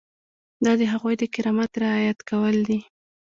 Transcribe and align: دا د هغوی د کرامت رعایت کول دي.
دا 0.63 0.71
د 0.79 0.83
هغوی 0.93 1.13
د 1.17 1.23
کرامت 1.33 1.71
رعایت 1.83 2.19
کول 2.29 2.55
دي. 2.67 2.79